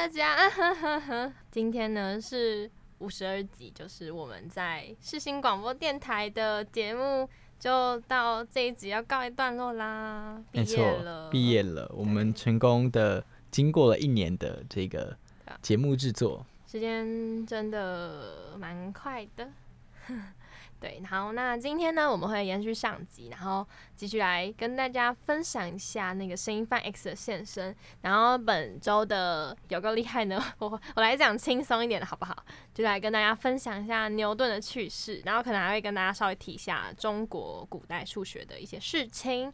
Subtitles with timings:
[0.00, 0.34] 大家，
[1.52, 2.70] 今天呢是
[3.00, 10.42] 五十二集，就是我们在世新广播电台的节目，就到这一集要告一段落啦。
[10.52, 15.14] 没错，毕业了，我们成功的经过了一年的这个
[15.60, 19.50] 节目制作，时间真的蛮快的。
[20.80, 27.76] 对，好，那今天呢，我们会延续上集，然后继续来跟大家分享一下那个声音范 X 的现身。
[28.00, 32.34] 然后本周的有个厉害呢，我我来讲轻松一点的好不好？
[32.72, 39.52] 就来跟大家分享一下牛顿的趣事，然后可能还会跟大家稍微提一下中国古代数学的一些事情。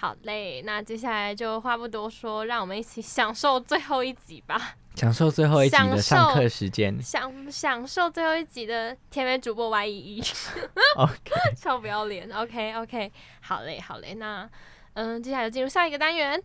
[0.00, 4.76] 好嘞，那接下来就话不多说，让我们一起享受最后一集吧。
[4.94, 10.20] 享受最后一集的上课时间，享享受最后一集的甜美主播 Y 一一，
[10.96, 14.48] OK， 超不要脸，OK OK，好嘞好嘞，那
[14.92, 16.40] 嗯，接下来就进入下一个单元，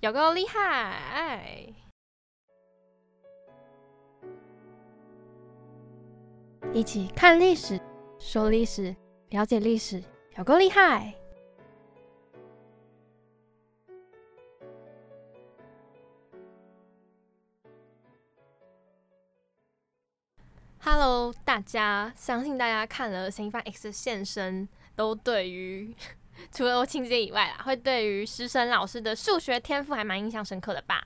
[0.00, 1.66] 有够厉害，
[6.72, 7.78] 一起看历史，
[8.18, 8.96] 说历史，
[9.28, 10.02] 了解历史，
[10.38, 11.14] 有够厉害。
[21.66, 25.94] 家，相信大家看了《新番 X 现身》，都对于
[26.52, 31.02] 除了情节以外啦，会对于师生老师的数学天赋还蛮印象深刻的吧？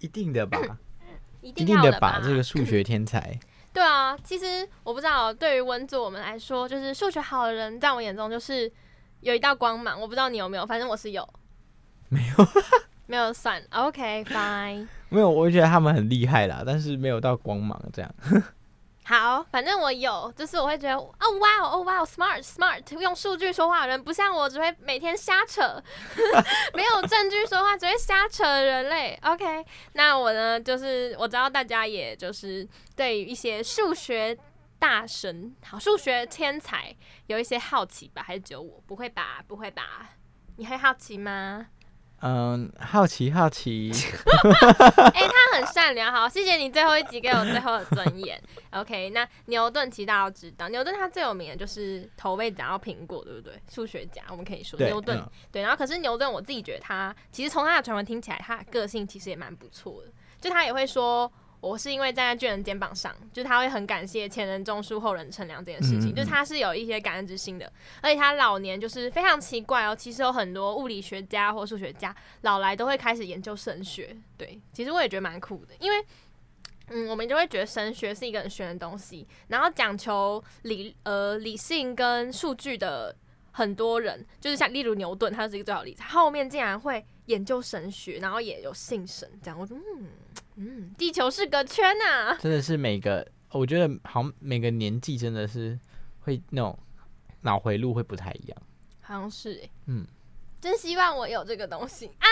[0.00, 0.58] 一定的吧，
[1.40, 3.38] 一定的吧，这个数学天才。
[3.72, 8.70] 对啊，其实我不知道，对于文组我们来说，就是数学好的人，在我眼中就是
[9.20, 10.00] 有一道光芒。
[10.00, 11.28] 我不知道你有没有，反正我是有。
[12.08, 12.46] 没有，
[13.06, 13.62] 没有算。
[13.70, 14.86] OK，Fine。
[15.08, 18.14] 没有，我觉得他们很厉害啦，但是没有到光芒这样。
[19.06, 25.82] 好，反正我有，就是我会觉得，哦哇哦，哦哇哦，smart smart，用数据说话的人，不像我只会每天瞎扯，
[26.72, 29.18] 没有证据说话，只会瞎扯人类。
[29.22, 32.66] OK，那我呢，就是我知道大家也就是
[32.96, 34.36] 对于一些数学
[34.78, 38.22] 大神，好，数学天才有一些好奇吧？
[38.22, 38.82] 还是只有我？
[38.86, 39.44] 不会吧？
[39.46, 40.10] 不会吧？
[40.56, 41.66] 你会好奇吗？
[42.26, 43.92] 嗯，好奇好奇，
[45.12, 48.40] 哎，他很善良，好，谢谢你最后一集给我最后的尊严。
[48.72, 53.60] OK，那牛顿其实大家都知道，牛顿他最有名的就是头被砸到苹果，对不对？
[53.70, 55.60] 数学家，我们可以说牛顿，对。
[55.60, 60.10] 然后可是牛顿，我自己觉得他其实从他的传闻听起来，他的个性其实也蛮不错的，
[60.40, 61.30] 就他也会说。
[61.64, 67.72] 我是因为站在巨人肩膀上，就是他会很感谢前人种树后人乘凉这件事情，就是他是有一些感恩之心的。
[68.02, 74.14] 而且他老年就是非常奇怪哦，其实有很多物理学家或数学家老来都会开始研究神学。
[74.36, 76.04] 对，其实我也觉得蛮酷的，因为
[76.88, 83.16] 嗯，我们就会觉得神学是一个很玄的东西，然后讲求理呃理性跟数据的
[83.52, 90.08] 很多人，就是像例如牛顿，他是一个最好例子，后面竟然会研究神学，然后也有信神，这样我说嗯。
[90.56, 95.78] 嗯，地球是个圈呐，真的是每个，我觉得好像每个年纪真的是
[96.20, 96.78] 会那种
[97.42, 98.62] 脑回路会不太一样，
[99.00, 100.06] 好像是欸，嗯，
[100.60, 102.06] 真希望我有这个东西。
[102.18, 102.26] 啊，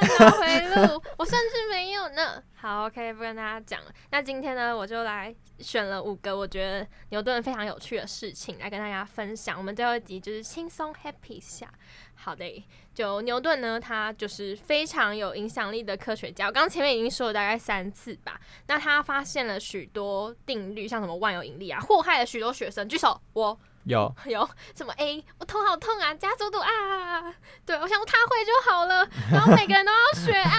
[0.00, 2.42] 脑回路，我甚至没有呢。
[2.56, 3.92] 好，OK，不跟大家讲了。
[4.10, 9.56] 那今天呢，我就来选了五个我觉得牛顿非常有趣的事情来跟大家分享。
[9.56, 11.72] 我们最后一集就是轻松 happy 下。
[12.14, 16.48] 好的，就牛顿呢，他就是非常有影响力的科学家。
[16.48, 18.38] 我刚前面已经说了大概三次吧。
[18.66, 22.86] 那他发现了许多定律，像什么万有引力啊，祸害了许多学生。
[22.86, 25.24] 举手，我有 有什么 A？
[25.38, 27.34] 我头好痛啊，加速度啊，
[27.64, 30.58] 对我想他会就好了， 然后每个人都要学啊。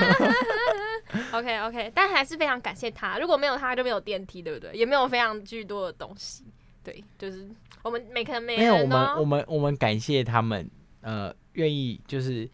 [1.37, 3.19] OK OK，但还是非常感谢他。
[3.19, 4.71] 如果没有他，就没有电梯，对不对？
[4.73, 6.45] 也没有非常巨多的东西。
[6.83, 7.49] 对，就是
[7.83, 10.69] 我们每个人每没有我们我们我们感谢他们，
[11.01, 11.33] 呃。
[11.55, 12.49] 愿意就是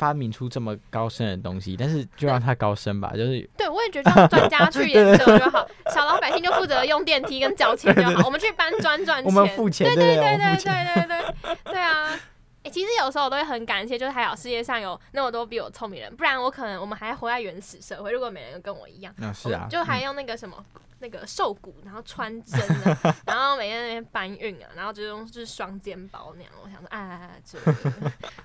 [0.00, 9.26] 发明出这么高深的东西，但是就让它高深吧，就是对，我也觉得让专家去研究就好， 小老百姓就负责用电梯跟缴钱就好，我们去搬砖赚钱。
[9.26, 12.18] 我们付钱，对对对对对对对对啊！
[12.62, 18.12] 哎、其实有时候我都会很感谢，就是还好世界上有那么多比我聪明人，不然我可能我们还活在原始社会。
[18.12, 20.62] 如果每人跟我一样，那是啊，就还用那个什么、
[20.98, 26.52] 那个瘦骨，然后穿针啊，然后每天那边搬运啊，然后就用就是双肩包那样。
[26.62, 27.58] 我想说啊，这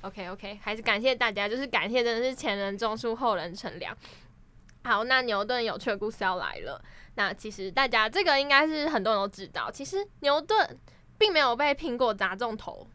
[0.01, 3.95] OK OK，还是感谢大家，就是感谢真的是前人种树，后人乘凉。
[4.85, 6.81] 好，那牛顿有趣的故事要来了。
[7.15, 10.77] 那其实大家这个应该是很多人都知道，其实牛顿
[11.17, 12.87] 并没有被苹果砸中头，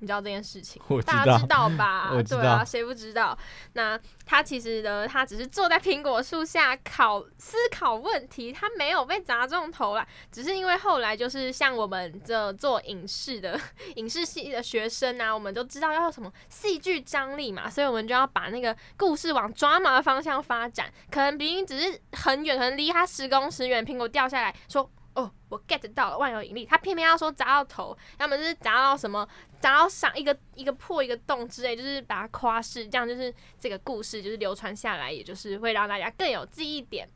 [0.00, 0.82] 你知道这件事情？
[1.06, 2.10] 大家知道吧？
[2.28, 3.36] 对啊，谁不知道？
[3.74, 10.06] 那他其实呢，他只是坐在苹果树下考思考问题，他没有被砸中头啦。
[10.30, 13.58] 只是因为后来就是像我们这做影视的
[13.96, 20.92] 影视系的学生啊，我们都知道要什么戏剧张力嘛，所以我们就要把那个故事往抓马的方向发展。
[21.10, 24.90] 可能明明只是很远，可能离他十公尺远，苹果掉下来说。
[25.14, 29.26] 哦，我 get 到了万有引力，他偏偏要说砸到头，要么就是砸到什么，
[29.60, 37.08] 砸到上一个一个破一个洞之类，就是把它夸饰，这样就是这个故事就是流传下来，也就是会让大家更有记忆点。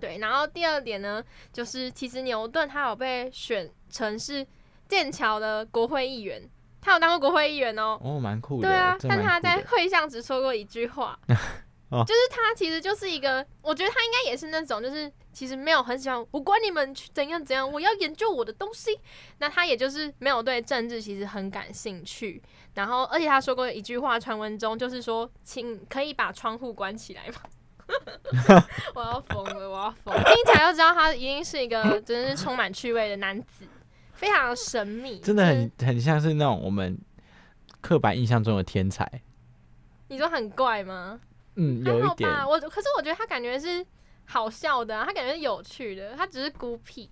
[0.00, 1.22] 对，然后第二点呢，
[1.52, 4.46] 就是其实牛顿他有被选成是
[4.88, 6.42] 剑桥的国会议员，
[6.80, 7.98] 他有当过国会议员哦。
[8.02, 8.68] 哦，蛮酷的。
[8.68, 11.18] 对啊，但他在会上只说过一句话，
[11.94, 18.98] 哦就是他其实就是一个，我觉得他应该也是那种，就是其实没有很喜欢，我管你们去怎样怎样，我要研究我的东西。
[19.38, 22.42] 那他也就是没有对政治其实很感兴趣，
[22.74, 27.40] 然后而且他说过一句话，传闻中就是说，请可以把窗户关起来吗？
[28.94, 30.22] 我要疯了，我要疯了！
[30.24, 33.66] 听起来就知道他一定是一个真的是充满趣味的男子，
[34.14, 36.98] 非常的神秘，真的很很像是那种我们
[37.82, 39.20] 刻板印象中的天才。
[40.08, 41.20] 你说很怪吗？
[41.56, 42.30] 嗯，还有一点。
[42.30, 43.84] 好吧，我可是我觉得他感觉是
[44.24, 47.08] 好笑的、啊，他感觉是有趣的，他只是孤僻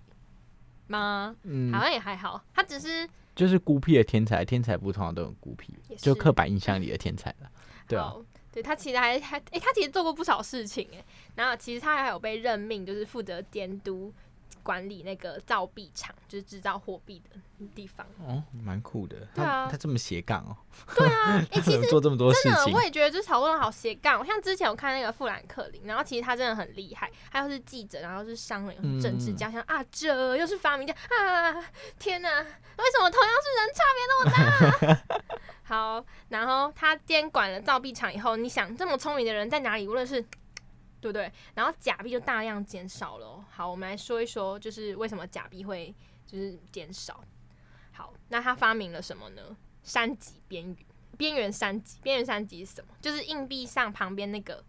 [0.87, 1.35] 吗？
[1.43, 7.49] 嗯好，像也还好，他只是就是孤僻的天才，天才不通常都很孤僻就刻板印象里的天才了。
[7.87, 8.13] 对啊，
[8.51, 11.03] 对他其实还还诶、他其实做过不少事情诶、
[11.35, 14.13] 然后其实他还有被任命，就是负责监督
[14.61, 18.05] 管理那个造币厂，就是制造货币的地方。
[18.19, 19.17] 哦，蛮酷的。
[19.33, 20.55] 对啊他他这么斜杠哦，
[20.95, 22.83] 对啊， 诶、其实做这么多事真的，情我。
[22.83, 24.25] 也觉得就是讨论好斜杠。
[24.25, 31.53] 像之前我看那个富兰克林，然后其实他真的很厉害，他又是记者，然后是商人，又是政治嗯家，像啊这又是发明家啊，
[31.97, 35.17] 天哪，为什么同样是人差别那么大？
[35.65, 39.87] 好，然后他监管了造币厂以后，你想这么聪明的人在哪里？
[39.87, 40.23] 无论是
[41.03, 41.31] 对不对？
[41.53, 43.45] 然后假币就大量减少了哦。
[43.49, 45.93] 好，我们来说一说，就是为什么假币会
[46.25, 47.19] 就是减少。
[47.91, 49.41] 好，那他发明了什么呢？
[49.83, 50.77] 三级边缘。
[51.15, 52.87] 边缘三级，边缘三级是什么？
[52.99, 54.63] 就是硬币上旁边那个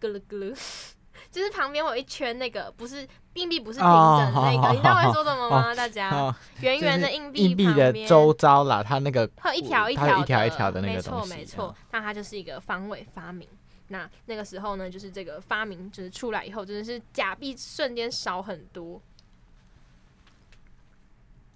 [0.00, 0.58] 咯噜咯噜，
[1.30, 5.74] 就是旁边有一圈那个，不是硬币不是平整的那个，你知道我在说什么吗？
[5.74, 11.34] 大家哦，圆圆的硬币硬币的周遭啦，它那个它有一条一条一条一条的那没错个东西。
[11.34, 13.46] 没错，那它就是一个方位发明。
[13.88, 19.00] 那那个时候呢，就是这个发明就是出来以后，真的是假币瞬间少很多。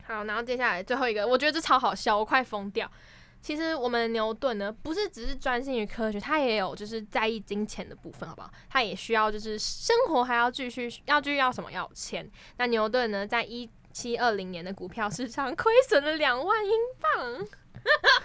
[0.05, 2.91] 好，然后接下来最后一个，我觉得这超好笑，我快疯掉。
[3.41, 8.51] 其实我们牛顿呢，不是只是专心于科学，他也有就是在意金钱的部分，好不好？
[8.69, 12.31] 他也需要就是生活还要继续要继续要什么要钱。
[12.57, 17.47] 那牛顿呢，在一七二零年的股票市场亏损了两万英镑。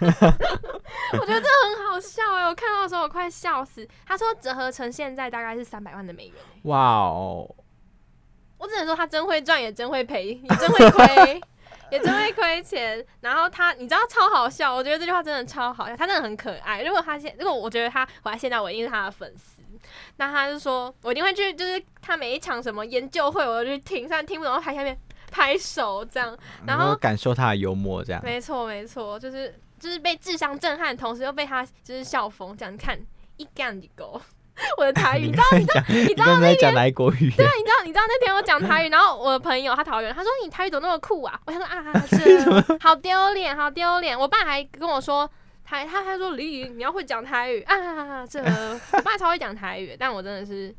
[0.00, 3.86] 我觉得这很好笑哎、我看到的时候我快笑死。
[4.06, 7.54] 他说折合成现在大概是三百万的美元、欸、哇哦，
[8.58, 11.40] 我只能说他真会赚，也真会赔，也真会亏，
[11.90, 13.04] 也真会亏钱。
[13.20, 16.82] 然后他，你知道超好笑，我觉得这句话真的超好笑，他真的很可爱。
[16.82, 19.62] 如果他现，如果我觉得他活在现在，我一定是他的粉丝。
[20.16, 24.98] 那他就说，我一定会去，就是他每一场什么研究会，我就去听，虽然听不懂，台下面
[25.32, 26.36] 拍手这样。
[26.66, 28.20] 然后感受他的幽默这样。
[28.24, 32.98] 没错没错，就是就是被智商震撼，同时又被他就是笑疯，这样你看
[33.36, 34.20] 一干一狗。
[34.76, 37.30] 我的台语，你知道你知道，你知道你刚才讲哪国语？
[37.30, 41.40] 对啊，你知道，你知道那天我讲台语， 然后我的朋友他桃园，他说你台语怎么那么酷啊？
[41.46, 44.18] 我想说啊，这好丢脸，好丢脸。
[44.18, 45.30] 我爸还跟我说，
[45.64, 48.42] 台他还说李颖你要会讲台语啊，这
[48.94, 50.74] 我爸超会讲台语，但我真的是，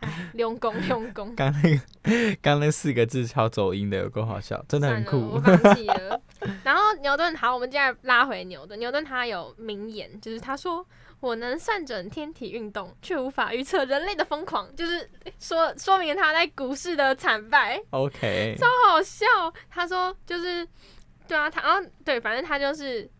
[0.00, 5.56] 哎， 用功 用功，刚那个， 刚那四个字超走音的，有够好笑，真的很酷，我酷。
[5.56, 6.20] 放弃了。
[6.62, 8.78] 然后牛顿，好，我们接下来拉回牛顿。
[8.78, 10.86] 牛顿他有名言，就是他说
[11.18, 17.80] ：“我能算准天体运动，却无法预测人类的疯狂。”就是说说明他在股市的惨败。
[17.90, 19.26] OK，超好笑。
[19.68, 20.66] 他说就是，
[21.26, 23.10] 对啊，他然后对，反正他就是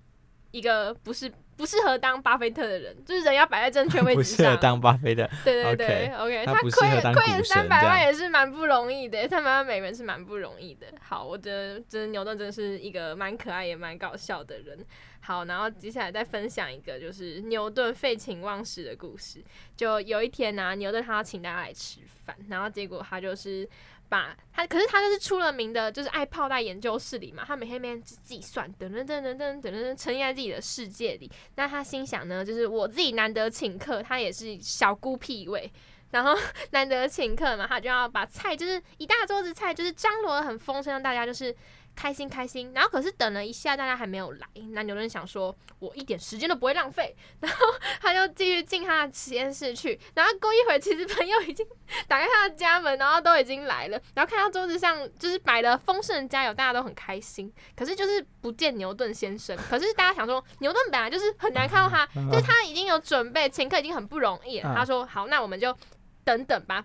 [0.53, 4.37] 一个不是不适合当巴菲特的人，就是人要摆在正确位置上。
[4.37, 5.29] 适合当巴菲特。
[5.45, 10.87] 对对对，OK，他亏亏了三百万也是蛮不容易的，三百万美元是蛮不容易的。
[11.03, 14.79] 好，我觉得真的牛顿真的是一个蛮可爱也蛮搞笑的人。
[15.29, 19.45] 好，然后接下来再分享一个就是牛顿废寝忘食的故事。
[19.77, 23.69] 就有一天呢、牛顿他要请大家来吃饭，然后结果他就是
[24.09, 31.31] 把他，可是他就是出了名的，就是爱泡在研究室里嘛，他每天每天计算，等等等等等等等，沉浸在自己的世界里。
[31.57, 35.71] 那他心想呢，就是我自己难得请客，他也是小孤僻一位。
[36.11, 36.35] 然后
[36.73, 41.55] 难得请客嘛，他就要把菜就是一大桌子菜，就是张罗的很丰盛，让大家就是
[41.99, 42.71] 开心开心。
[42.73, 47.59] 然后可是等了一下，大家还没有来，那牛顿想说，我一点时间都不会浪费， 然后
[48.01, 49.99] 他就继续进他的实验室去。
[50.15, 51.67] 然后过一会儿，其实朋友已经
[52.07, 57.53] 打开他的家门，然后都已经来了，然后看到桌子上就是摆了丰盛的佳肴，大家都很开心。
[57.75, 64.73] 可是就是不见牛顿先生，可是大家想说，牛顿本来就是很难看到他，就是他已经有准备，请客已经很不容易了。
[64.73, 65.77] 嗯他说好，那我们就
[66.23, 66.85] 等等吧。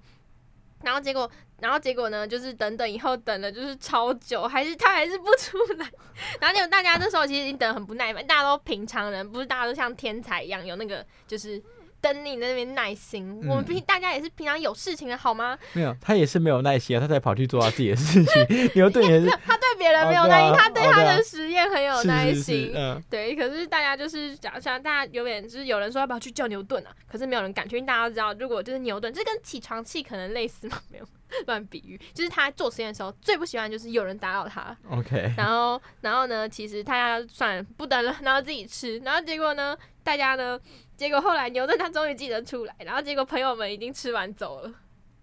[0.84, 2.28] 然后结果，然后结果呢？
[2.28, 5.90] 就是等等以后等了就是超久，还是他还是不出来。
[6.40, 11.62] 然后结果大家那时候其实已经等很不耐烦，大家都平常人，不是大家都像天才一样有那个就是
[12.04, 13.40] 等你那边耐心。
[13.48, 15.58] 我们嗯平大家也是平常有事情的好吗？
[15.72, 18.70] 没有，他也是没有耐心啊，他才跑去做他自己的事情。
[18.76, 22.74] 牛顿也是他对别人没有耐心，啊他对他的实验很有耐心。
[23.10, 31.06] 对，可是大家就是假像大家有点就是有人说要不要去救牛顿啊，可是没有人敢去，因为大家都知道，如果就是牛顿，这跟起床气可能类似吗，没有
[31.48, 40.60] 乱比喻，就是他做实验的时候最不喜欢就是有人打扰他，OK，然后然后呢，其实大家算了不等了，然后自己吃，然后结果呢，大家呢，
[40.96, 44.74] 结果后来牛顿他终于记得出来，然后结果朋友们已经吃完走了，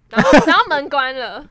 [0.08, 1.44] 然后 然后门关了。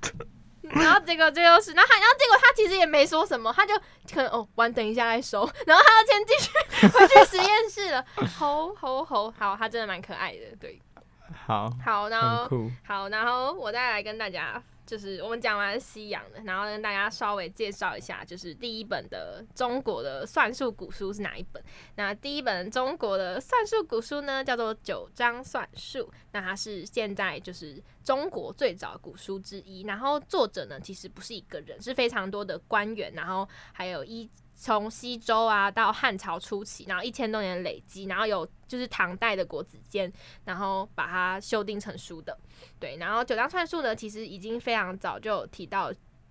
[0.62, 3.74] 然后结果这就是，然后他，然后结果他其实也没说什么，他就
[4.14, 8.06] 可能哦，晚等一下再收，然后他要先继续回去实验室了。
[8.38, 10.80] 吼吼吼，好，他真的蛮可爱的，对，
[11.34, 12.50] 好，好，然后。
[12.84, 21.64] 好，然后我再来跟大家，就是我们讲完西洋的，然后跟大家稍微介绍一下，就是第一本的中国的算术古书是哪一本？
[21.96, 26.00] 那第一本中国的算术古书呢，叫做《九章算术》，
[26.32, 29.84] 那它是现在就是中国最早古书之一。
[29.84, 34.30] 然后作者呢，其实不是一个人，是非常多的官员，然后还有一。
[34.62, 40.12] 从西周啊到汉朝初期，然后一千多年累积，然后有就是唐代的国子监，
[40.44, 42.38] 然后把它修订成书的。
[42.78, 45.86] 对，然后九章算术呢，其实已经非常早就有提到，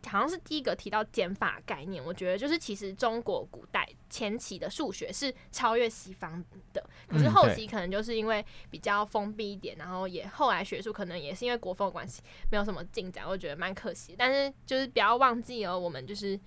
[0.06, 2.04] 好像是第一个提到减法概念。
[2.04, 6.44] 我觉得就是其实中国古代前期的数学是超越西方
[6.74, 12.20] 的，可是后期可能就是因为比较封闭一点，然后也后来学术可能也是因为国风的关系，
[12.52, 14.14] 没有什么进展，我觉得蛮可惜。
[14.18, 16.38] 但是就是不要忘记哦，我们就是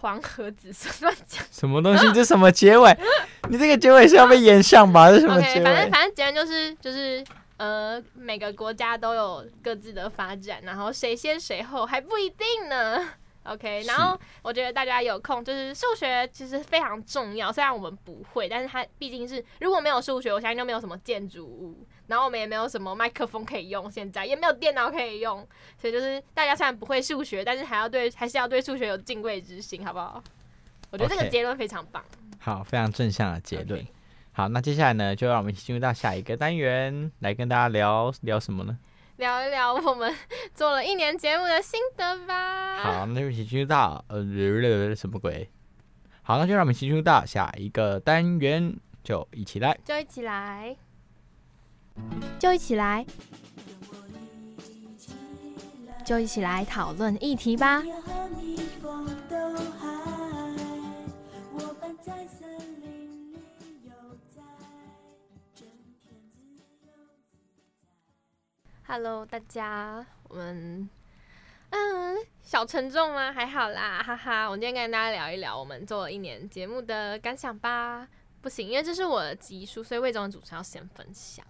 [0.00, 1.44] 黄河子孙 乱讲。
[1.50, 2.10] 什么东西？
[2.12, 2.96] 这什么结尾？
[3.48, 5.08] 你这个结尾是要被延上吧？
[5.10, 5.90] 这是什么结反正？
[5.90, 7.24] 反正结论就是就是
[7.56, 13.06] 呃，每个国家都有各自的发展，然后谁先谁后还不一定呢。
[13.44, 25.46] OK，然后我觉得大家有空就是数学其实非常重要，虽然我们不会，但是它毕竟是如果没有数学，我相信就没有什么建筑物，然后我们也没有什么麦克风可以用，现在也没有电脑可以用，
[25.78, 30.22] 所以就是大家虽然不会数学，但是还要对还是要对数学有敬畏之心，好不好？
[30.90, 32.04] 我觉得这个结论非常棒。
[32.40, 33.86] 好，非常正向的结论。
[34.32, 38.76] 好，那接下来呢，就让我们一起进入到下一个单元，来跟大家聊聊什么呢？
[39.16, 40.12] 聊一聊我们
[40.54, 42.78] 做了一年节目的心得吧。
[42.78, 44.24] 好，那就一起进入到呃
[44.96, 45.48] 什么鬼？
[46.22, 48.74] 好，那就让我们一起进入到下一个单元，
[49.04, 49.78] 就一起来。
[49.84, 50.74] 就一起来，
[52.38, 53.04] 就一起来，
[56.04, 57.82] 就一起来讨论议题吧。
[68.86, 70.90] Hello，大家，我们
[71.68, 73.32] 嗯，小沉重吗？
[73.32, 74.48] 还好啦，哈哈。
[74.50, 78.08] 我今天跟大家聊一聊我们做了一年节目的感想吧。
[78.40, 81.46] 不行，因为这是我的集数，所以魏总的主持人要先分享。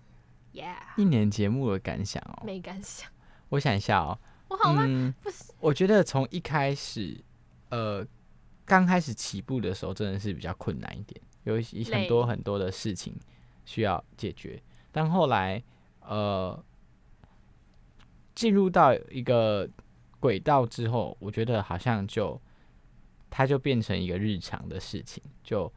[0.52, 3.08] Yeah，一年节目的感想哦，没感想，
[3.50, 4.84] 我想一下哦，我好吗？
[4.86, 7.22] 嗯，不是，我觉得从一开始，
[7.68, 8.04] 呃，
[8.64, 13.14] 刚开始起步的时候真的是比较困难一点，有一些很多很多的事情
[13.64, 14.60] 需要解决。
[14.90, 15.62] 但后来，
[16.00, 16.60] 呃，
[18.34, 19.68] 进入到一个
[20.18, 22.40] 轨道之后，我觉得好像就
[23.30, 25.72] 它就变成一个日常的事情，就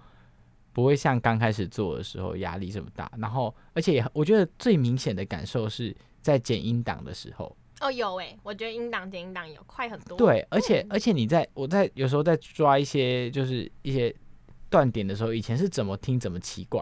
[0.74, 3.10] 不会像刚开始做的时候压力这么大。
[3.18, 7.56] 然后，而且我觉得最明显的感受是在剪音档的时候。
[7.80, 10.18] 哦，有诶、我觉得音档剪音档有快很多。
[10.18, 14.14] 对，而且而且你在我在有时候在抓一些就是一些
[14.70, 16.82] 断点的时候，以前是怎么听怎么奇怪，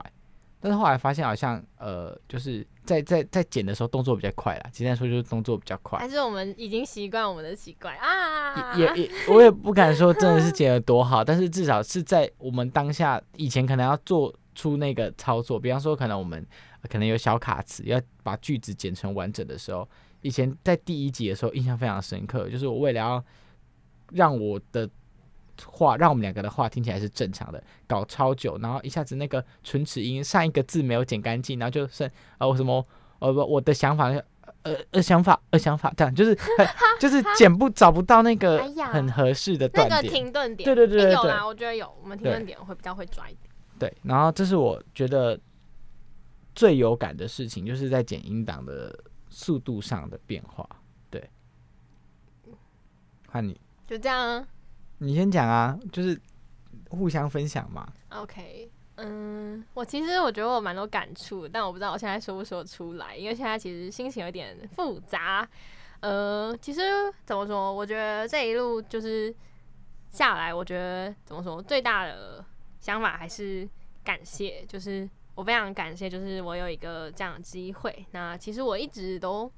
[0.62, 6.08] 但是后来发现好像呃，就是在在在剪的时候动作比较快啦，简单说就是动作比较快还。
[6.08, 8.77] 是我们已经习惯我们的习惯啊？
[8.77, 16.46] 也也，我也不敢说真的是剪得多好，但是至少是在我们当下以前可能要做出那个操作，比方说可能我们
[16.82, 19.88] 呃可能有小卡词，要把句子剪成完整的时候，
[20.22, 23.24] 以前在第一集的时候印象非常深刻，就是我为了要
[24.12, 24.88] 让我的
[25.65, 32.86] 话，让我们两个的话听起来是正常的，搞超久，然后一下子那个唇齿音上一个字没有剪干净，然后就剩呃我什么
[33.20, 34.10] 呃不我的想法
[34.63, 36.68] 呃呃想法呃想法这样， 就是很
[37.00, 40.13] 就是剪不找不到那个很合适的那个断点。
[40.13, 43.51] 停顿点，对对对对有啦，我觉得有，我们停顿点会比较会抓一点。
[43.80, 45.39] 对，然后这是我觉得
[46.53, 48.96] 最有感的事情，就是在剪音档的
[49.30, 50.68] 速度上的变化。
[51.10, 51.27] 对，
[53.27, 54.48] 换你，就这样啊
[55.03, 56.20] 你先讲啊，就是
[56.91, 57.91] 互相分享嘛。
[58.10, 58.70] ，OK。
[58.98, 65.48] 嗯，我其实我觉得我蛮多感触，但我不知道我现在说不说出来，因为现在其实心情有点复杂。
[66.01, 66.81] 呃，其实
[67.25, 69.34] 怎么说，我觉得这一路就是
[70.12, 72.46] 下来，我觉得怎么说，最大的
[72.79, 73.67] 想法还是
[74.03, 78.05] 感谢，就是我非常感谢，就是我有一个这样的机会。
[78.12, 79.51] 那其实我一直都，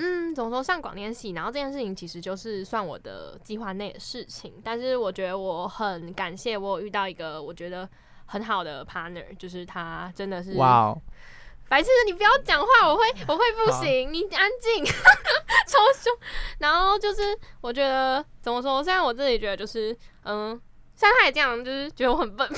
[0.00, 7.88] 嗯，怎么说上广电系，然后这件事情其实就是算我的计划内的事情，但是我觉得我很感谢我有遇到一个我觉得
[8.26, 10.98] 很好的 partner，就是他真的是哇哦，
[11.68, 14.84] 白痴，你不要讲话，我会我会不行，你安静，
[15.66, 16.16] 超凶。
[16.60, 19.90] 然后就是我觉得怎么说，虽然我自己觉得就是
[20.22, 20.50] 嗯，
[20.94, 22.48] 虽然他也这样，就是觉得我很笨，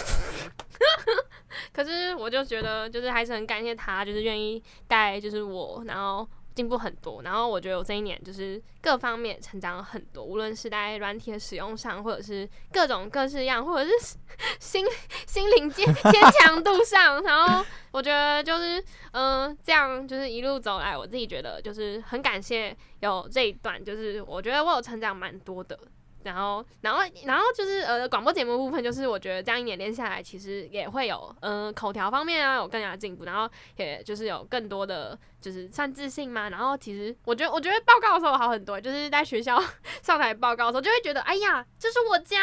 [1.72, 6.28] 可是我就觉得就是还是很感谢他，就是愿意带就是我，然后。
[6.54, 14.16] 进步很多，然后我觉得我这一年就是各方面成长了很多，无论是在软体的使用上，或者是各种各式样，或者是
[14.60, 14.84] 心
[15.26, 25.78] 心灵坚坚强度上，然后我觉得就是，嗯、这样就是一路走来，我自己觉得就是很感谢有这一段，就是我觉得我有成长蛮多的。
[26.22, 36.50] 然后，然后，然后就是呃，广播节目部分，就是我觉得这样一年练下来，其实也会有呃口条方面啊有更加进步，然后也就是有更多的就是算自信嘛。
[36.50, 39.62] 然后其实我觉得，我觉得报告的时候好很多，就是在学校
[40.02, 42.38] 上台报告的时候，就会觉得哎呀，这是我家，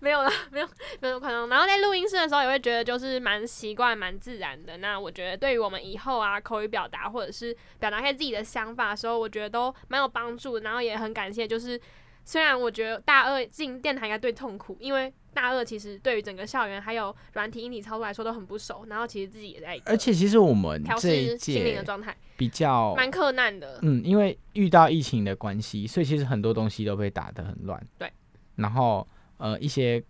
[0.00, 0.68] 没有了，没有
[1.00, 1.48] 没有可能。
[1.48, 4.78] 然后在录音室的时候，也会觉得就是蛮习惯、蛮自然的。
[4.78, 10.58] 那我觉得对于我们以后啊口语表达或者是表达一些自己的想法的时候，我觉得都蛮有帮助。
[10.58, 11.78] 然后也很感谢，就是
[12.28, 23.78] 虽然我觉得大二进电台应该最痛苦，因为大二其实对于整个校园还有软体、硬体操作来说都很不熟，然后其实自己也在而且其实我们调这一试心灵的届状态，比较蛮困难的。
[23.80, 27.82] 嗯，因为遇到疫情的关系，所以其实很多东西都被打得很乱。
[27.96, 28.12] 对，
[28.56, 30.04] 然后呃一些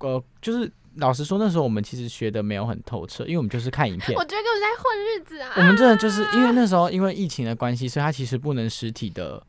[0.00, 4.24] 呃就是老实说，那时候我们其实学的没有很透彻，因为我们就是看影片我。
[4.24, 5.52] 觉得根本在混日子啊！
[5.58, 9.40] 我们真的就是因为那时候因为疫情的关系，所以他其实不能实体的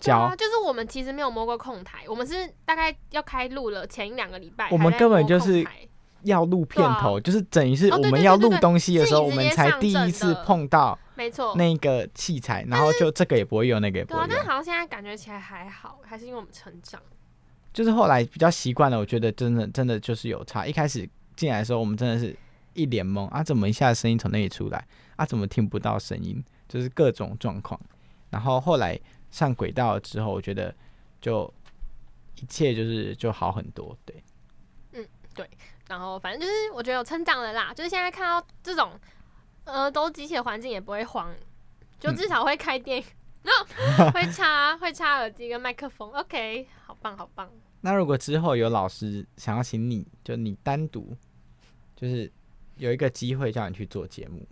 [0.00, 5.64] 教啊，，就是我们其实没有摸过控台，我们是大概要开录了前一两个礼拜，我们根本就是
[6.22, 14.48] 要录片头，就是等于是哦我们要录东西的时候，我们才第一次碰到没错，那个器材，然后就这个也不会用，那个也不对啊，但是会用。
[14.48, 17.00] 好像现在感觉起来还好，还是因为我们成长。
[17.72, 20.66] 就是后来比较习惯了，我觉得真的真的就是有差。
[20.66, 22.36] 一开始进来的时候，我们真的是
[22.74, 24.84] 一脸懵啊，怎么一下声音从那里出来
[25.16, 27.80] 啊，怎么听不到声音，就是各种状况。
[28.30, 28.98] 然后后来
[29.30, 30.74] 上轨道了之后，我觉得
[31.20, 31.52] 就
[32.36, 33.96] 一切就是就好很多。
[34.04, 34.22] 对，
[34.92, 35.48] 嗯，对
[35.88, 38.92] 然后反正就是我觉得有成长了啦，就是现在看到这种
[39.64, 41.34] 呃都机器的环境也不会慌，
[41.98, 43.02] 就至少会开电
[44.12, 46.10] 会插会插耳机跟麦克风。
[46.12, 47.50] OK，好棒好棒。
[47.80, 51.16] 那如果之后有老师想要请你，就你单独
[51.96, 52.30] 就是
[52.76, 54.46] 有一个机会叫你去做节目，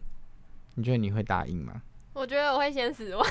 [0.75, 1.83] 你觉得你会答应吗？
[2.15, 3.27] 我觉得我会先死亡，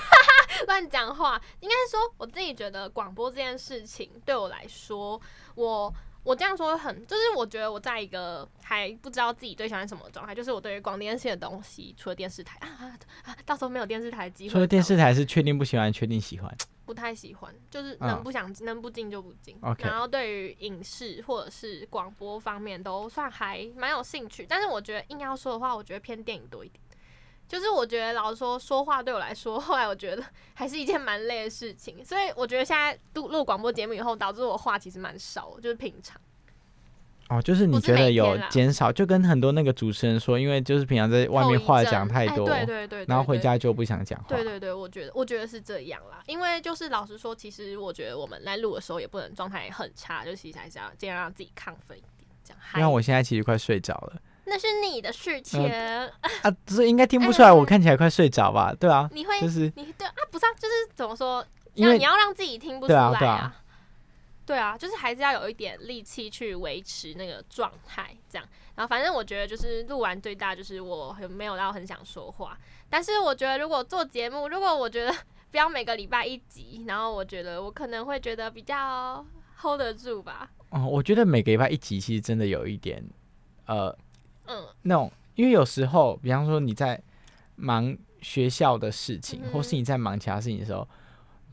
[0.65, 1.41] 乱讲话。
[1.59, 5.19] 应该说我自己觉得广播这件事情对我来说，
[5.55, 5.93] 我
[6.23, 12.97] 我这样说很，就是我觉得我在一个还不知道自己最喜欢什么状态，就是我对于广电系的东西，除了电视台啊
[13.45, 16.53] 到时候没有电视台的机会， 除了电视台是确定不喜欢，确定喜欢。
[16.85, 19.59] 不太喜欢，就是嗯能不想、能不进就不进。
[19.79, 26.81] 然后对于影视或者是广播方面都算还蛮有兴趣，但是我觉得硬要说的话，我觉得偏电影多一点。
[27.47, 36.19] 就是我觉得老实说说话对我来说， 后来我觉得还是一件蛮累的事情，所以我觉得现在录录广播节目以后，导致我话其实蛮少，就是平常。
[37.29, 44.25] 哦，就是你觉得有减少，就跟很多那个主持人说，因为就是平常在外面话讲太多，哎、对对对对然后回家就不想讲话。
[44.29, 52.59] 对对对，我觉得我觉得是这样啦，因为就是老实说，其实我觉得我们在录的时候也不能状态很差，就其实还是要尽量让自己亢奋一点，这样。
[52.75, 58.73] 因为我现在其实快睡着了那是你的事情，啊，这应该听不出来我看起来快睡着吧？
[58.79, 63.55] 对啊， 你会就是你对啊，不是啊，就是怎么说，因为要你要让自己听不出对啊来对啊
[64.45, 68.47] 对啊，就是还是要有一点力气去维持那个状态，这样。
[68.75, 72.57] 然后反正我觉得就是录完最大就是我很没有到很想说话，
[72.89, 75.13] 但是我觉得如果做节目，如果我觉得
[75.51, 79.25] 不要每个礼拜一集，然后我觉得我可能会觉得比较
[79.61, 80.49] hold 得住吧。
[80.69, 83.03] 哦，我觉得每个礼拜一集其实真的有一点
[83.65, 83.93] 呃
[84.47, 87.01] 嗯，那种，因为有时候，比方说你在
[87.55, 90.87] 忙学校的事情，嗯或是你在忙其他事情的时候，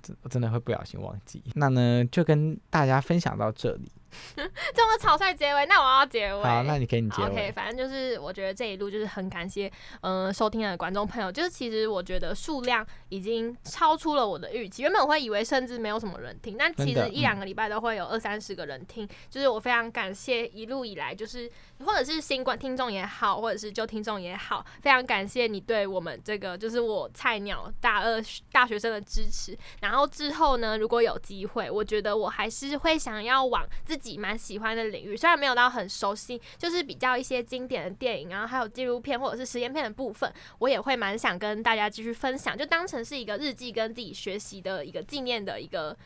[0.03, 1.43] 真真的会不小心忘记。
[1.55, 3.91] 那呢，就跟大家分享到这里。
[4.37, 6.43] 这么草率结尾，那我要结尾。
[6.43, 9.71] 好，那你给你结尾 OK，反正就是我觉得这一路就是很感谢，
[10.03, 11.31] 嗯、收听的观众朋友。
[11.33, 19.09] 就是其实我觉得数量已经超出了我的预期，原本我会以为甚至没有什么人听，但其实一两个礼拜都会有二三十个人听。
[19.31, 21.51] 就是我非常感谢一路以来，就是
[21.85, 28.23] 或者是新观听众也好，或者是旧听众也好，非常感谢你对我们这个就是我菜鸟大二
[28.53, 29.57] 大学生的支持。
[29.81, 45.97] 然后之后呢，如果有机会，我觉得我还是会想要往自己蛮喜欢的领域，虽然没有到很熟悉，就是比较一些经典的电影然后，还有纪录片或者是实验片的部分，我也会蛮想跟大家继续分享，就当成是一个日记跟自己学习的一个纪念的一个。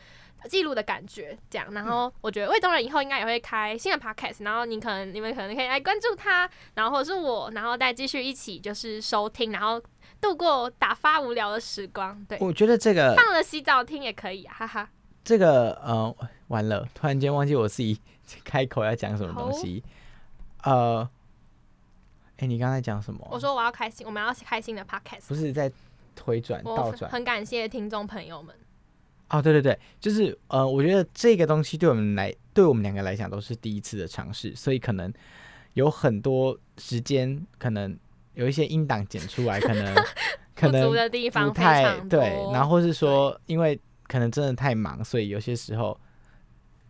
[0.45, 9.83] 记录的感觉，这样，然后我觉得魏东人以后应该也会开新的 podcast，然后你可能你们可能可以来关注他，然后或者是我，然后再继续一起就是收听，然后
[10.21, 12.25] 度过打发无聊的时光。
[12.25, 14.89] 对，我觉得这个放了洗澡听也可以啊，哈哈。
[15.25, 16.15] 这个呃，
[16.49, 17.99] 完了，突然间忘记我自己
[18.43, 19.83] 开口要讲什么东西。
[20.63, 21.09] 呃，
[22.37, 23.27] 哎、你刚才讲什么？
[23.31, 25.27] 我说我要开心，我们要开心的 podcast。
[25.27, 25.71] 不是在
[26.21, 28.53] 回转倒转很感谢听众朋友们。
[29.29, 35.13] 哦，对对对，就是呃，我觉得这个东西对我们来，对我们两个来讲都是第一次的尝试，所以可能
[35.75, 37.95] 有很多时间，可能
[38.33, 39.95] 有一些音档剪出来，可能
[40.55, 41.99] 可能的地方太。
[42.09, 45.97] 对，然后是说，因为可能真的太忙，所以有些时候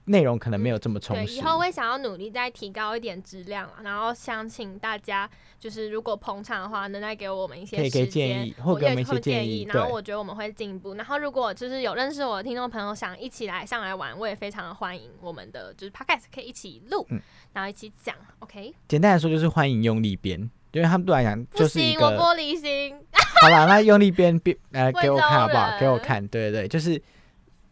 [0.09, 1.35] 内容可能没有这么充对，实。
[1.35, 10.95] 以后会想要努力再提高一点质量啊，然后想请大家就是如果捧场的话，能再给我们一些可以给时间建议或我也给我们一些建建议然后我觉得我们会进步。
[10.95, 17.21] 然后如果就是有认识我的听众朋友想一起来上来玩，我也非常的欢迎我们的就是 podcast 可以一起录，嗯
[17.53, 18.73] 然后一起讲，OK？
[18.87, 20.39] 简单来说就是欢迎用力编，
[20.71, 22.95] 因为他们对我来讲不就是一行，我个玻璃心。
[23.41, 25.79] 好啦，那用力编编来给我看好不好？
[25.79, 27.01] 给我看，对对对，就是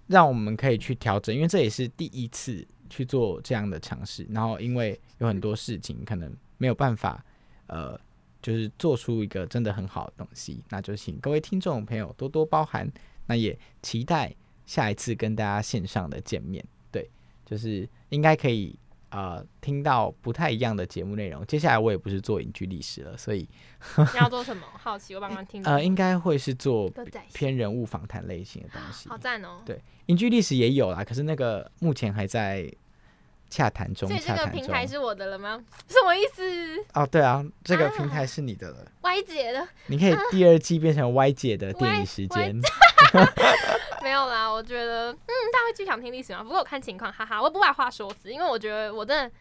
[0.08, 4.26] 让我们可以去调整，因为这也是第一次去做这样的尝试。
[4.30, 7.24] 然后因为有很多事情可能没有办法，
[7.68, 8.00] 呃，
[8.42, 12.92] 就是做出一个真的很好的东西，那就请各位听众朋友多多包涵。
[13.28, 14.34] 那也期待
[14.66, 17.10] 下一次跟大家线上的见面，对，
[17.46, 18.78] 就是应该可以。
[19.10, 21.46] 呃，听到不太一样的节目内容。
[21.46, 23.48] 接下来我也不是做影剧历史了，所以
[23.98, 24.64] 你要做什么？
[24.74, 25.64] 好奇，我帮忙听。
[25.66, 26.92] 呃，应该会是做
[27.34, 29.08] 偏人物访谈类型的东西。
[29.10, 29.62] 好赞哦。
[29.66, 32.70] 对影剧历史也有啦，可是那个目前还在
[33.50, 34.86] 洽谈中，所以这个平台。
[34.86, 35.64] 是我的了吗？
[35.88, 36.44] 什么意思
[36.94, 42.56] 哦，对啊，这个平台是你的了，？Y 姐的你可以第二季变成 Y 姐的电影时间。
[43.14, 43.22] 没
[44.18, 46.44] 有啦，我觉得，嗯，大家会去想听历史吗？
[46.44, 49.36] 不过我看情况，哈哈，我不把话说死，因为我觉得我真的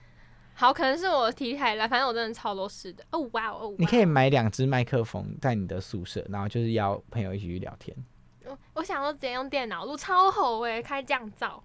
[0.54, 3.04] 好，可能是我题材来，反正我真的超多事的。
[3.10, 7.96] 哦哇哦，你可以买两只麦克风在你的宿舍，然后就是邀朋友一起去聊天。
[8.44, 11.60] 我我想说直接用电脑录，超好哎、开降噪。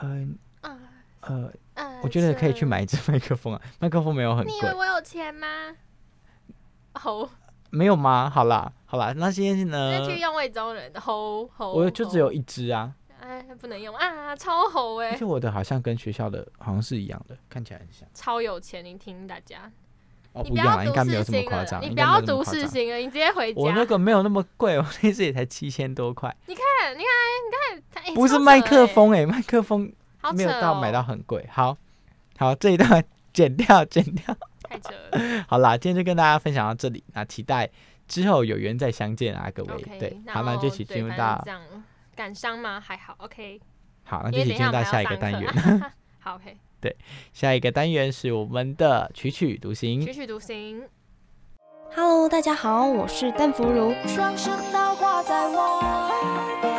[0.00, 0.78] 嗯啊
[1.20, 2.64] 呃，呃，我觉得可以去。
[2.64, 5.46] 买一支麦克风啊，麦克风没有很贵，你以为我有钱吗？
[6.94, 7.28] 吼，
[7.74, 8.28] 没有吗？
[8.28, 11.72] 好啦，好啦，那今天呢那，去用魏州人的吼吼。
[11.72, 18.06] 我就只有，一只啊，哎，不能用啊，超吼哎、而且我的好像跟学校的好像是一样的，看起来很像。
[18.12, 19.72] 超有钱，你听大家，
[20.34, 23.60] 哦，你不要读世该没有这么新了，夸张，你不要读这么夸张世新了，你直接回家。
[23.62, 29.90] 我那个没有那么贵， 我那次也才七千多块，你看，你看，你看，不是麦克欸风哎、麦克风
[30.34, 31.48] 没有到买到很贵。
[31.50, 31.74] 好，
[32.36, 34.36] 好这一段剪掉，剪掉。
[34.72, 35.44] 太扯了。
[35.48, 37.68] 好啦，今天就跟大家分享到这里，那期待
[38.08, 39.82] 之后有缘再相见啊，各位。
[39.98, 41.60] 对，好，那就一起进入到这样
[42.16, 42.80] 感伤吗？
[42.80, 43.60] 还好，OK。
[44.04, 45.52] 好，那就一起进入到下一个单元。
[46.20, 46.56] 好，OK。
[46.80, 46.96] 对
[47.32, 50.12] 下一个单元是我们的曲曲独行曲。
[50.12, 50.82] 曲独行
[51.94, 53.94] ，Hello，大家好，我是邓福如。
[54.06, 56.72] 双声道挂在我耳边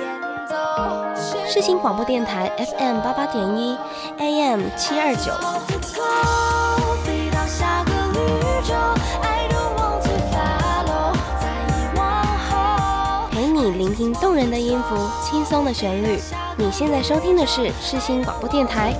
[0.00, 3.76] 演奏，世新广播电台 FM 八八点一
[4.18, 5.30] ，AM 七二九。
[14.20, 16.18] 动人的音符，轻松的旋律。
[16.58, 18.92] 你现在收听的是世新广播电台。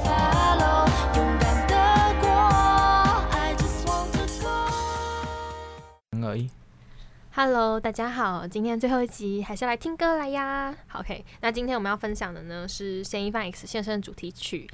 [7.33, 10.75] Hello，大家好，今天最后一集还是来听歌来呀。
[10.93, 14.69] OK，那今天我们要分享的呢是《嫌疑犯 X 现身》主题曲，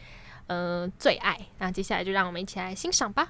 [0.46, 1.38] 呃，最爱。
[1.59, 3.28] 那接下来就让我们一起来欣赏吧。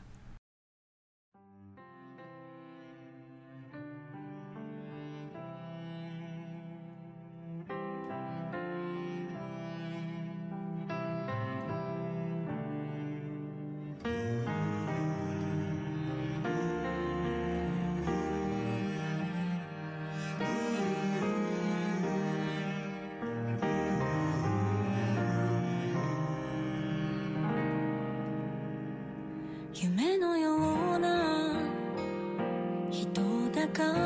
[29.78, 30.56] 夢のよ
[30.94, 31.52] うな
[32.90, 33.20] 人
[33.54, 34.05] だから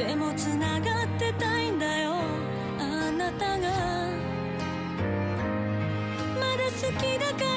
[0.00, 2.14] でも繋がってたいんだよ。
[2.78, 3.68] あなたが。
[6.40, 7.49] まだ好きだから。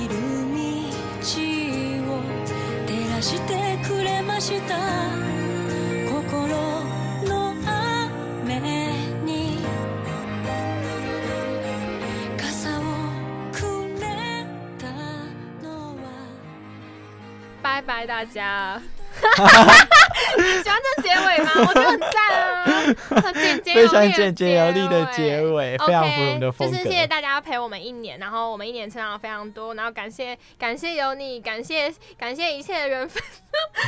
[0.00, 1.28] きる道
[2.14, 2.22] を
[2.86, 4.78] 照らしてくれました
[6.08, 6.56] 心
[7.28, 7.52] の
[8.46, 8.60] 雨
[9.26, 9.58] に
[12.38, 12.82] 傘を
[13.52, 13.58] く
[14.00, 14.46] れ
[14.78, 14.86] た
[15.62, 16.02] のは
[17.62, 18.80] 拜拜大家。
[20.38, 21.50] 你喜欢这结尾吗？
[21.56, 22.69] 我觉得很赞啊，很
[23.34, 25.76] 简洁有非常力的简洁有力的结尾。
[25.78, 26.76] 非常符合我们的风格。
[26.76, 33.22] 就是谢谢大家陪我们一年，然后我们一年成长了非常多，然后感谢感谢有你，感谢感谢一切的缘分，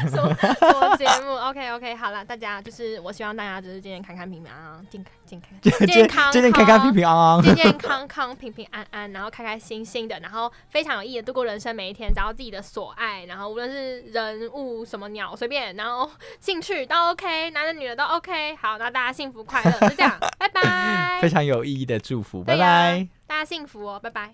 [0.09, 7.43] 什么节目？OK OK，好了，大家就是我希望大家就是健健康康、平平安安、健康健康健康健健康康、平平安安。
[7.43, 18.57] 健健康康、平平安安，然后开开心心的，然后非常有意义的度过人生每一天，找到自己的所爱，然后无论是人物、什么鸟随便，然后兴趣都 OK，男的女的都 OK。
[18.57, 21.21] 好，那大家幸福快乐，就这样， 拜拜。
[21.21, 23.07] 非常有意义的祝福，拜拜。
[23.29, 24.33] 大家幸福哦，拜拜。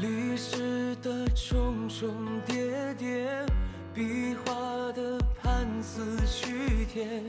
[0.00, 3.46] 历史的重重叠叠，
[3.94, 7.22] 壁画的判词曲帖，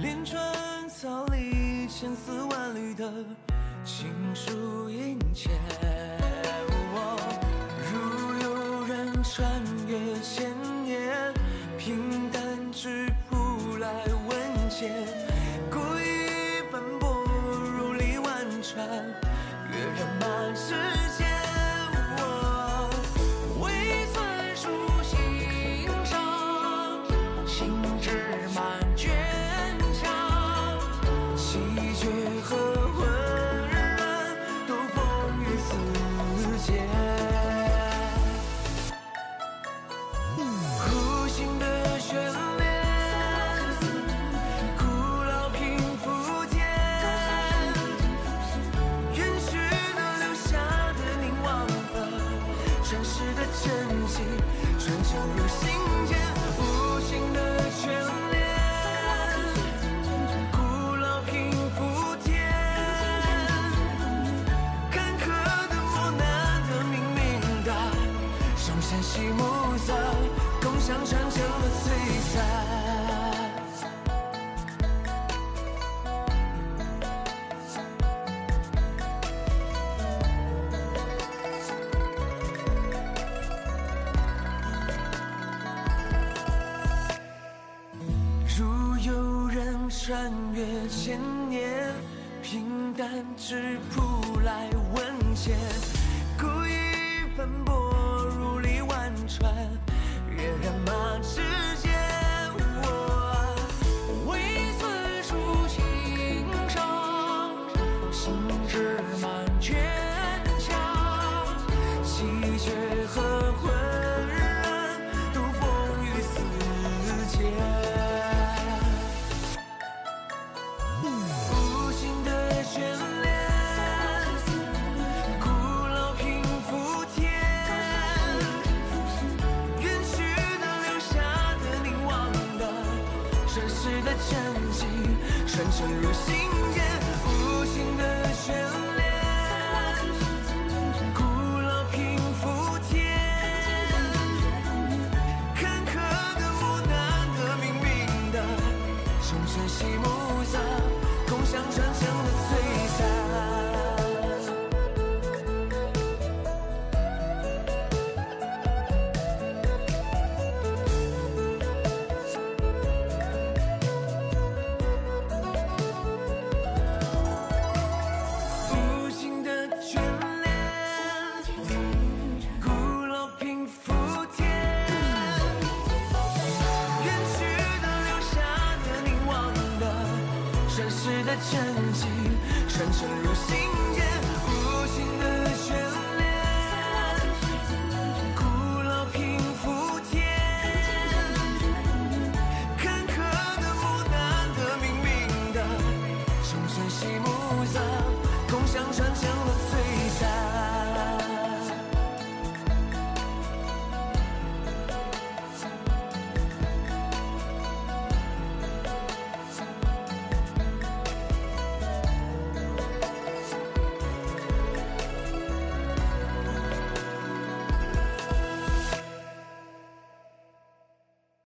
[0.00, 0.40] 连春
[0.88, 3.08] 草里千丝万缕的
[3.84, 5.50] 情书殷切。